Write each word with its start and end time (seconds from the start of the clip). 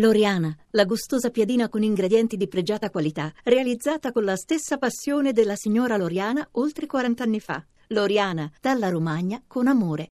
Loriana, 0.00 0.56
la 0.70 0.84
gustosa 0.84 1.30
piadina 1.30 1.68
con 1.68 1.82
ingredienti 1.82 2.36
di 2.36 2.46
pregiata 2.46 2.88
qualità, 2.88 3.32
realizzata 3.42 4.12
con 4.12 4.22
la 4.22 4.36
stessa 4.36 4.78
passione 4.78 5.32
della 5.32 5.56
signora 5.56 5.96
Loriana 5.96 6.46
oltre 6.52 6.86
40 6.86 7.24
anni 7.24 7.40
fa. 7.40 7.64
Loriana, 7.88 8.48
dalla 8.60 8.90
Romagna 8.90 9.42
con 9.44 9.66
amore. 9.66 10.10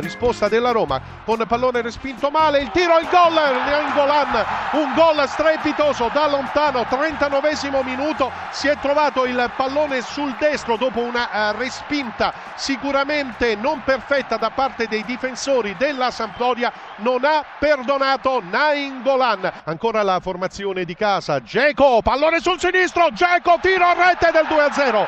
Risposta 0.00 0.48
della 0.48 0.70
Roma 0.72 1.00
con 1.24 1.42
pallone 1.46 1.82
respinto 1.82 2.30
male, 2.30 2.60
il 2.60 2.70
tiro, 2.70 2.98
il 2.98 3.08
gol, 3.08 3.32
Nangolan, 3.32 4.44
un 4.72 4.92
gol 4.94 5.28
strepitoso 5.28 6.10
da 6.12 6.28
lontano, 6.28 6.86
39 6.86 7.58
minuto, 7.84 8.30
si 8.50 8.68
è 8.68 8.76
trovato 8.78 9.24
il 9.24 9.50
pallone 9.56 10.00
sul 10.02 10.34
destro 10.38 10.76
dopo 10.76 11.00
una 11.00 11.50
uh, 11.50 11.56
respinta 11.56 12.32
sicuramente 12.56 13.56
non 13.56 13.82
perfetta 13.84 14.36
da 14.36 14.50
parte 14.50 14.86
dei 14.86 15.04
difensori 15.04 15.76
della 15.76 16.10
Sampdoria, 16.10 16.72
non 16.96 17.24
ha 17.24 17.44
perdonato 17.58 18.42
Nainggolan, 18.42 19.52
ancora 19.64 20.02
la 20.02 20.20
formazione 20.20 20.84
di 20.84 20.94
casa, 20.94 21.42
Geco, 21.42 22.00
pallone 22.02 22.40
sul 22.40 22.58
sinistro, 22.58 23.10
Geco, 23.12 23.58
tiro 23.60 23.84
a 23.84 23.94
rete 23.94 24.30
del 24.30 24.46
2-0, 24.46 25.06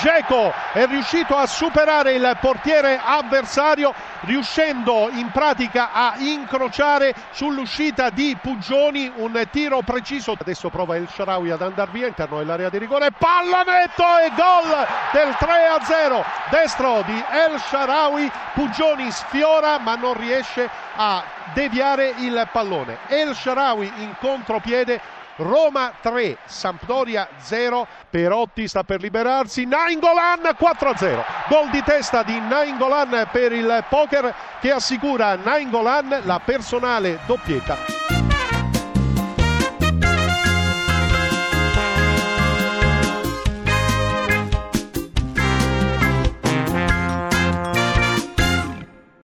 Geco 0.00 0.52
è 0.72 0.86
riuscito 0.86 1.36
a 1.36 1.46
superare 1.46 2.12
il 2.12 2.38
portiere 2.40 3.00
avversario 3.02 3.92
riuscendo 4.24 5.08
in 5.10 5.30
pratica 5.30 5.92
a 5.92 6.14
incrociare 6.18 7.14
sull'uscita 7.32 8.10
di 8.10 8.36
Puggioni 8.40 9.10
un 9.16 9.42
tiro 9.50 9.82
preciso. 9.82 10.36
Adesso 10.38 10.68
prova 10.70 10.96
il 10.96 11.08
Sharawi 11.08 11.50
ad 11.50 11.62
andare 11.62 11.90
via 11.92 12.06
interno 12.06 12.38
dell'area 12.38 12.68
di 12.68 12.78
rigore, 12.78 13.10
pallonetto 13.10 14.18
e 14.18 14.30
gol 14.34 14.86
del 15.12 15.36
3-0 15.38 16.24
destro 16.50 17.02
di 17.02 17.24
El 17.30 17.58
Sharawi. 17.58 18.30
Puggioni 18.54 19.10
sfiora 19.10 19.78
ma 19.78 19.94
non 19.96 20.14
riesce 20.14 20.68
a 20.96 21.22
deviare 21.52 22.14
il 22.18 22.48
pallone. 22.50 22.98
El 23.08 23.34
Sharawi 23.34 23.92
in 23.96 24.14
contropiede 24.18 25.00
Roma 25.36 25.92
3, 26.00 26.38
Sampdoria 26.46 27.28
0, 27.38 27.86
Perotti 28.10 28.68
sta 28.68 28.84
per 28.84 29.00
liberarsi, 29.00 29.64
Nainggolan 29.64 30.56
4-0, 30.58 31.24
gol 31.48 31.70
di 31.70 31.82
testa 31.82 32.22
di 32.22 32.38
Nainggolan 32.38 33.28
per 33.32 33.52
il 33.52 33.84
poker 33.88 34.34
che 34.60 34.70
assicura 34.70 35.28
a 35.28 35.36
Nainggolan 35.36 36.20
la 36.24 36.40
personale 36.44 37.20
doppietta. 37.26 38.03